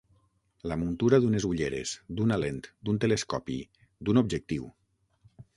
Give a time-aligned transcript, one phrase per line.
[0.71, 2.59] La muntura d'unes ulleres, d'una lent,
[2.89, 3.61] d'un telescopi,
[4.09, 4.71] d'un objectiu.